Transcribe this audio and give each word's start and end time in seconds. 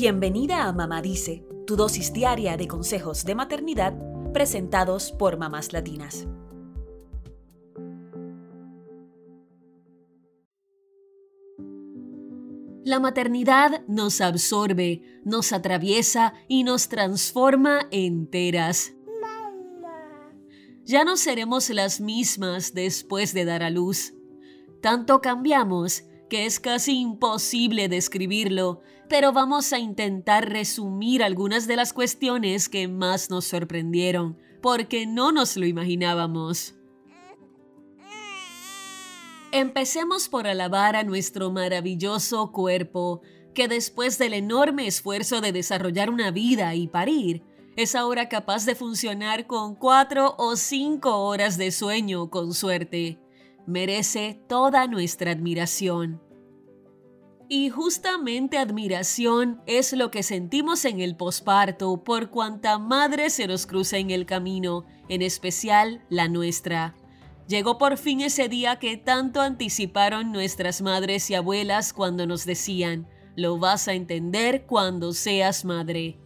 Bienvenida 0.00 0.68
a 0.68 0.72
Mamá 0.72 1.02
Dice, 1.02 1.44
tu 1.66 1.74
dosis 1.74 2.12
diaria 2.12 2.56
de 2.56 2.68
consejos 2.68 3.24
de 3.24 3.34
maternidad 3.34 3.98
presentados 4.32 5.10
por 5.10 5.38
mamás 5.38 5.72
latinas. 5.72 6.28
La 12.84 13.00
maternidad 13.00 13.84
nos 13.88 14.20
absorbe, 14.20 15.02
nos 15.24 15.52
atraviesa 15.52 16.32
y 16.46 16.62
nos 16.62 16.88
transforma 16.88 17.88
enteras. 17.90 18.92
Ya 20.84 21.02
no 21.02 21.16
seremos 21.16 21.70
las 21.70 22.00
mismas 22.00 22.72
después 22.72 23.34
de 23.34 23.44
dar 23.44 23.64
a 23.64 23.70
luz. 23.70 24.14
Tanto 24.80 25.20
cambiamos 25.20 26.04
que 26.28 26.46
es 26.46 26.60
casi 26.60 27.00
imposible 27.00 27.88
describirlo, 27.88 28.80
pero 29.08 29.32
vamos 29.32 29.72
a 29.72 29.78
intentar 29.78 30.48
resumir 30.48 31.22
algunas 31.22 31.66
de 31.66 31.76
las 31.76 31.92
cuestiones 31.92 32.68
que 32.68 32.88
más 32.88 33.30
nos 33.30 33.46
sorprendieron, 33.46 34.36
porque 34.60 35.06
no 35.06 35.32
nos 35.32 35.56
lo 35.56 35.66
imaginábamos. 35.66 36.74
Empecemos 39.50 40.28
por 40.28 40.46
alabar 40.46 40.94
a 40.94 41.04
nuestro 41.04 41.50
maravilloso 41.50 42.52
cuerpo, 42.52 43.22
que 43.54 43.66
después 43.66 44.18
del 44.18 44.34
enorme 44.34 44.86
esfuerzo 44.86 45.40
de 45.40 45.52
desarrollar 45.52 46.10
una 46.10 46.30
vida 46.30 46.74
y 46.74 46.86
parir, 46.86 47.42
es 47.74 47.94
ahora 47.94 48.28
capaz 48.28 48.66
de 48.66 48.74
funcionar 48.74 49.46
con 49.46 49.74
cuatro 49.74 50.34
o 50.36 50.56
cinco 50.56 51.22
horas 51.24 51.56
de 51.56 51.70
sueño 51.70 52.28
con 52.28 52.52
suerte. 52.52 53.18
Merece 53.68 54.40
toda 54.48 54.86
nuestra 54.86 55.32
admiración. 55.32 56.22
Y 57.50 57.68
justamente 57.68 58.56
admiración 58.56 59.60
es 59.66 59.92
lo 59.92 60.10
que 60.10 60.22
sentimos 60.22 60.86
en 60.86 61.00
el 61.00 61.16
posparto 61.16 62.02
por 62.02 62.30
cuanta 62.30 62.78
madre 62.78 63.28
se 63.28 63.46
nos 63.46 63.66
cruza 63.66 63.98
en 63.98 64.10
el 64.10 64.24
camino, 64.24 64.86
en 65.10 65.20
especial 65.20 66.02
la 66.08 66.28
nuestra. 66.28 66.96
Llegó 67.46 67.76
por 67.76 67.98
fin 67.98 68.22
ese 68.22 68.48
día 68.48 68.78
que 68.78 68.96
tanto 68.96 69.42
anticiparon 69.42 70.32
nuestras 70.32 70.80
madres 70.80 71.28
y 71.28 71.34
abuelas 71.34 71.92
cuando 71.92 72.26
nos 72.26 72.46
decían, 72.46 73.06
lo 73.36 73.58
vas 73.58 73.86
a 73.86 73.92
entender 73.92 74.64
cuando 74.64 75.12
seas 75.12 75.66
madre. 75.66 76.18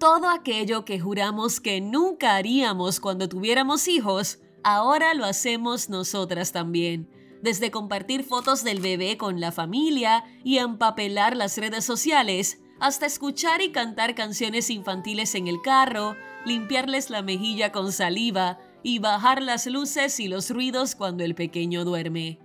Todo 0.00 0.28
aquello 0.28 0.84
que 0.84 0.98
juramos 0.98 1.60
que 1.60 1.80
nunca 1.80 2.34
haríamos 2.34 2.98
cuando 2.98 3.28
tuviéramos 3.28 3.86
hijos, 3.86 4.40
ahora 4.64 5.14
lo 5.14 5.24
hacemos 5.24 5.88
nosotras 5.88 6.52
también. 6.52 7.08
Desde 7.42 7.70
compartir 7.70 8.24
fotos 8.24 8.62
del 8.62 8.80
bebé 8.80 9.16
con 9.16 9.40
la 9.40 9.50
familia 9.50 10.24
y 10.44 10.58
empapelar 10.58 11.36
las 11.36 11.58
redes 11.58 11.84
sociales, 11.84 12.60
hasta 12.78 13.06
escuchar 13.06 13.62
y 13.62 13.72
cantar 13.72 14.14
canciones 14.14 14.70
infantiles 14.70 15.34
en 15.34 15.48
el 15.48 15.60
carro, 15.62 16.16
limpiarles 16.44 17.10
la 17.10 17.22
mejilla 17.22 17.72
con 17.72 17.92
saliva 17.92 18.58
y 18.82 18.98
bajar 18.98 19.42
las 19.42 19.66
luces 19.66 20.18
y 20.20 20.28
los 20.28 20.50
ruidos 20.50 20.94
cuando 20.94 21.24
el 21.24 21.34
pequeño 21.34 21.84
duerme. 21.84 22.38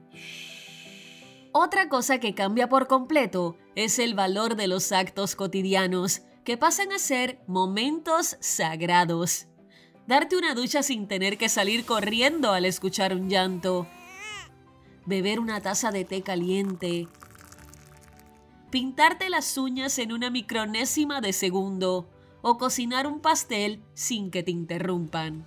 Otra 1.52 1.90
cosa 1.90 2.20
que 2.20 2.36
cambia 2.36 2.70
por 2.70 2.88
completo 2.88 3.58
es 3.76 3.98
el 3.98 4.14
valor 4.14 4.56
de 4.56 4.68
los 4.68 4.92
actos 4.92 5.36
cotidianos, 5.36 6.22
que 6.44 6.56
pasan 6.56 6.92
a 6.92 7.00
ser 7.00 7.42
momentos 7.48 8.38
sagrados. 8.40 9.48
Darte 10.08 10.38
una 10.38 10.56
ducha 10.56 10.84
sin 10.84 11.10
tener 11.10 11.38
que 11.38 11.50
salir 11.50 11.86
corriendo 11.86 12.54
al 12.54 12.64
escuchar 12.64 13.14
un 13.14 13.30
llanto. 13.30 13.88
Beber 15.06 15.42
una 15.42 15.60
taza 15.60 15.92
de 15.92 16.06
té 16.06 16.22
caliente. 16.22 17.10
Pintarte 18.72 19.30
las 19.30 19.58
uñas 19.58 20.00
en 20.00 20.14
una 20.14 20.30
micronésima 20.30 21.20
de 21.20 21.34
segundo 21.34 22.10
o 22.42 22.58
cocinar 22.58 23.06
un 23.06 23.20
pastel 23.20 23.84
sin 23.96 24.32
que 24.32 24.44
te 24.44 24.52
interrumpan. 24.52 25.46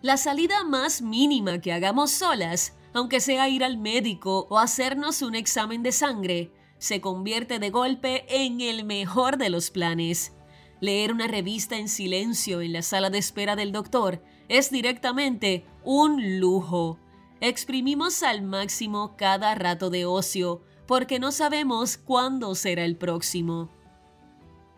La 0.00 0.16
salida 0.16 0.62
más 0.62 1.02
mínima 1.02 1.60
que 1.60 1.72
hagamos 1.72 2.12
solas, 2.12 2.76
aunque 2.94 3.18
sea 3.18 3.48
ir 3.48 3.64
al 3.64 3.76
médico 3.76 4.46
o 4.50 4.60
hacernos 4.60 5.20
un 5.22 5.34
examen 5.34 5.82
de 5.82 5.90
sangre, 5.90 6.52
se 6.78 7.00
convierte 7.00 7.58
de 7.58 7.70
golpe 7.70 8.24
en 8.28 8.60
el 8.60 8.84
mejor 8.84 9.36
de 9.36 9.50
los 9.50 9.72
planes. 9.72 10.37
Leer 10.80 11.12
una 11.12 11.26
revista 11.26 11.76
en 11.76 11.88
silencio 11.88 12.60
en 12.60 12.72
la 12.72 12.82
sala 12.82 13.10
de 13.10 13.18
espera 13.18 13.56
del 13.56 13.72
doctor 13.72 14.22
es 14.48 14.70
directamente 14.70 15.64
un 15.84 16.38
lujo. 16.38 16.98
Exprimimos 17.40 18.22
al 18.22 18.42
máximo 18.42 19.16
cada 19.16 19.54
rato 19.54 19.90
de 19.90 20.06
ocio 20.06 20.62
porque 20.86 21.18
no 21.18 21.32
sabemos 21.32 21.96
cuándo 21.96 22.54
será 22.54 22.84
el 22.84 22.96
próximo. 22.96 23.70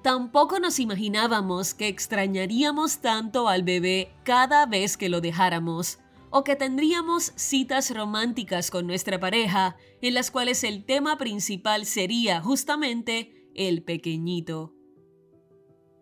Tampoco 0.02 0.58
nos 0.58 0.78
imaginábamos 0.78 1.74
que 1.74 1.88
extrañaríamos 1.88 2.98
tanto 2.98 3.48
al 3.48 3.62
bebé 3.62 4.14
cada 4.24 4.64
vez 4.64 4.96
que 4.96 5.10
lo 5.10 5.20
dejáramos, 5.20 5.98
o 6.30 6.42
que 6.42 6.56
tendríamos 6.56 7.32
citas 7.36 7.94
románticas 7.94 8.70
con 8.70 8.86
nuestra 8.86 9.20
pareja 9.20 9.76
en 10.00 10.14
las 10.14 10.30
cuales 10.30 10.64
el 10.64 10.84
tema 10.84 11.18
principal 11.18 11.84
sería 11.84 12.40
justamente 12.40 13.50
el 13.54 13.82
pequeñito. 13.82 14.79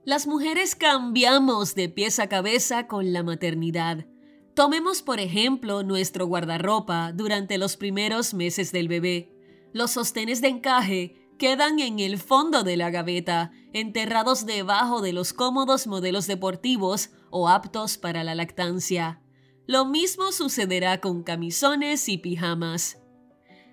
Las 0.09 0.27
mujeres 0.27 0.75
cambiamos 0.75 1.75
de 1.75 1.91
pies 1.91 2.19
a 2.19 2.31
cabeza 2.31 2.87
con 2.87 3.13
la 3.13 3.23
maternidad. 3.23 4.07
Tomemos 4.55 5.03
por 5.03 5.21
ejemplo 5.21 5.83
nuestro 5.83 6.27
guardarropa 6.27 7.13
durante 7.13 7.59
los 7.59 7.77
primeros 7.77 8.33
meses 8.33 8.73
del 8.73 8.89
bebé. 8.89 9.31
Los 9.75 9.91
sostenes 9.91 10.41
de 10.41 10.49
encaje 10.49 11.31
quedan 11.39 11.79
en 11.79 11.99
el 11.99 12.17
fondo 12.17 12.63
de 12.63 12.79
la 12.79 12.89
gaveta, 12.89 13.53
enterrados 13.75 14.47
debajo 14.47 15.03
de 15.03 15.13
los 15.13 15.35
cómodos 15.35 15.87
modelos 15.87 16.27
deportivos 16.27 17.11
o 17.29 17.51
aptos 17.51 17.99
para 17.99 18.25
la 18.25 18.35
lactancia. 18.35 19.21
Lo 19.67 19.85
mismo 19.85 20.33
sucederá 20.33 21.03
con 21.03 21.23
camisones 21.23 22.09
y 22.09 22.17
pijamas. 22.17 22.97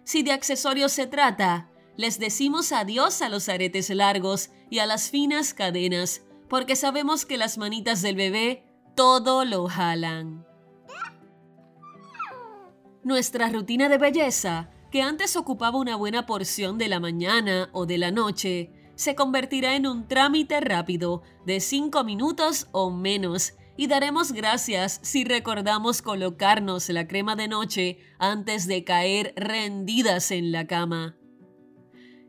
Si 0.03 0.22
de 0.22 0.34
accesorios 0.34 0.91
se 0.91 1.07
trata, 1.07 1.72
les 1.96 2.19
decimos 2.19 2.73
adiós 2.73 3.22
a 3.22 3.29
los 3.29 3.47
aretes 3.47 3.90
largos 3.90 4.50
y 4.69 4.79
a 4.79 4.85
las 4.85 5.09
finas 5.09 5.53
cadenas, 5.53 6.23
porque 6.50 6.76
sabemos 6.76 7.26
que 7.26 7.38
las 7.38 7.58
manitas 7.58 8.02
del 8.02 8.16
bebé 8.16 8.66
todo 8.96 9.46
lo 9.46 9.68
jalan. 9.68 10.46
Nuestra 13.04 13.50
rutina 13.50 13.90
de 13.90 13.98
belleza 13.98 14.70
que 14.96 15.02
antes 15.02 15.36
ocupaba 15.36 15.78
una 15.78 15.98
buena 15.98 16.26
porción 16.26 16.78
de 16.78 16.88
la 16.88 17.02
mañana 17.02 17.70
o 17.74 17.86
de 17.86 17.98
la 17.98 18.12
noche, 18.12 18.72
se 18.96 19.14
convertirá 19.14 19.76
en 19.76 19.88
un 19.88 20.08
trámite 20.08 20.62
rápido 20.62 21.22
de 21.46 21.60
5 21.60 22.06
minutos 22.06 22.68
o 22.72 22.92
menos 22.92 23.56
y 23.76 23.88
daremos 23.88 24.32
gracias 24.32 25.02
si 25.04 25.26
recordamos 25.26 26.02
colocarnos 26.02 26.88
la 26.88 27.08
crema 27.08 27.36
de 27.36 27.50
noche 27.50 28.00
antes 28.20 28.68
de 28.68 28.86
caer 28.86 29.34
rendidas 29.36 30.32
en 30.32 30.54
la 30.54 30.66
cama. 30.66 31.18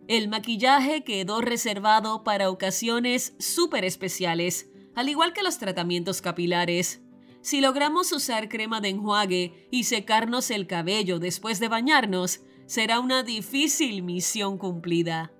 El 0.08 0.28
maquillaje 0.28 1.02
quedó 1.02 1.40
reservado 1.40 2.22
para 2.22 2.50
ocasiones 2.50 3.34
súper 3.38 3.84
especiales, 3.84 4.68
al 4.94 5.08
igual 5.08 5.32
que 5.32 5.42
los 5.42 5.58
tratamientos 5.58 6.22
capilares. 6.22 7.02
Si 7.40 7.60
logramos 7.60 8.12
usar 8.12 8.48
crema 8.48 8.80
de 8.80 8.90
enjuague 8.90 9.68
y 9.70 9.84
secarnos 9.84 10.50
el 10.50 10.66
cabello 10.66 11.18
después 11.18 11.58
de 11.58 11.68
bañarnos, 11.68 12.40
será 12.66 13.00
una 13.00 13.24
difícil 13.24 14.02
misión 14.02 14.58
cumplida. 14.58 15.32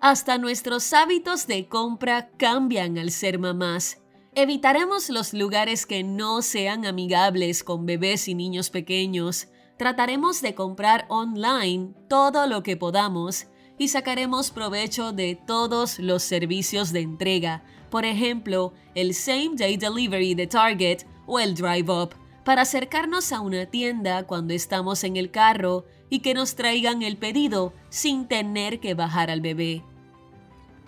Hasta 0.00 0.38
nuestros 0.38 0.92
hábitos 0.92 1.46
de 1.46 1.68
compra 1.68 2.30
cambian 2.38 2.96
al 2.98 3.10
ser 3.10 3.38
mamás. 3.38 4.00
Evitaremos 4.34 5.10
los 5.10 5.34
lugares 5.34 5.84
que 5.84 6.02
no 6.02 6.40
sean 6.40 6.86
amigables 6.86 7.64
con 7.64 7.84
bebés 7.84 8.28
y 8.28 8.34
niños 8.34 8.70
pequeños. 8.70 9.48
Trataremos 9.78 10.42
de 10.42 10.56
comprar 10.56 11.06
online 11.08 11.94
todo 12.08 12.48
lo 12.48 12.64
que 12.64 12.76
podamos 12.76 13.46
y 13.78 13.88
sacaremos 13.88 14.50
provecho 14.50 15.12
de 15.12 15.36
todos 15.36 16.00
los 16.00 16.24
servicios 16.24 16.92
de 16.92 17.00
entrega, 17.00 17.62
por 17.88 18.04
ejemplo, 18.04 18.72
el 18.96 19.14
Same 19.14 19.52
Day 19.54 19.76
Delivery 19.76 20.34
de 20.34 20.48
Target 20.48 21.04
o 21.26 21.38
el 21.38 21.54
Drive 21.54 21.92
Up 21.92 22.16
para 22.44 22.62
acercarnos 22.62 23.32
a 23.32 23.40
una 23.40 23.66
tienda 23.66 24.26
cuando 24.26 24.52
estamos 24.52 25.04
en 25.04 25.16
el 25.16 25.30
carro 25.30 25.84
y 26.10 26.20
que 26.20 26.34
nos 26.34 26.56
traigan 26.56 27.02
el 27.02 27.16
pedido 27.16 27.72
sin 27.88 28.26
tener 28.26 28.80
que 28.80 28.94
bajar 28.94 29.30
al 29.30 29.40
bebé. 29.40 29.84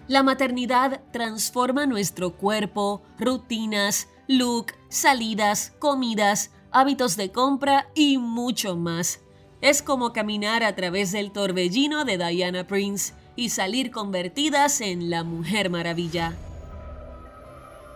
La 0.09 0.25
maternidad 0.25 1.03
transforma 1.13 1.87
nuestro 1.87 2.37
cuerpo, 2.37 3.03
rutinas, 3.21 4.09
look, 4.27 4.73
salidas, 4.89 5.75
comidas, 5.79 6.51
hábitos 6.73 7.17
de 7.17 7.31
compra 7.31 7.89
y 7.95 8.19
mucho 8.19 8.77
más. 8.77 9.21
Es 9.61 9.83
como 9.83 10.13
caminar 10.13 10.65
a 10.65 10.75
través 10.75 11.13
del 11.13 11.33
torbellino 11.33 12.05
de 12.05 12.17
Diana 12.17 12.67
Prince 12.67 13.13
y 13.37 13.51
salir 13.51 13.91
convertidas 13.91 14.81
en 14.81 15.11
la 15.11 15.25
Mujer 15.25 15.71
Maravilla. 15.71 16.35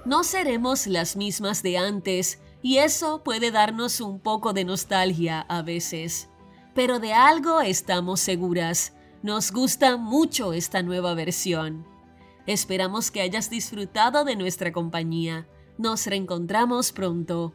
No 0.05 0.23
seremos 0.23 0.87
las 0.87 1.17
mismas 1.17 1.62
de 1.62 1.79
antes, 1.79 2.38
y 2.61 2.79
eso 2.79 3.23
puede 3.23 3.50
darnos 3.50 4.00
un 4.00 4.21
poco 4.21 4.53
de 4.53 4.65
nostalgia 4.65 5.41
a 5.41 5.62
veces. 5.62 6.29
Pero 6.75 6.99
de 6.99 7.12
algo 7.12 7.61
estamos 7.61 8.21
seguras. 8.21 8.94
Nos 9.23 9.53
gusta 9.53 9.97
mucho 9.97 10.53
esta 10.53 10.82
nueva 10.82 11.15
versión. 11.15 11.87
Esperamos 12.47 13.11
que 13.11 13.23
hayas 13.23 13.49
disfrutado 13.49 14.25
de 14.25 14.37
nuestra 14.37 14.73
compañía. 14.73 15.47
Nos 15.79 16.06
reencontramos 16.06 16.93
pronto. 16.93 17.55